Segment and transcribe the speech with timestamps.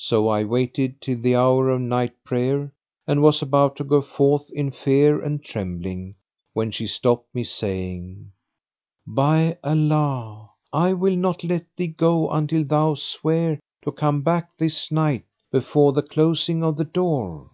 [0.00, 2.72] So I waited till the hour of night prayer
[3.06, 6.14] and was about to go forth in fear and trembling,
[6.54, 8.32] when she stopped me, saying,
[9.06, 14.90] "By Allah, I will not let thee go until thou swear to come back this
[14.90, 17.50] night before the closing of the door."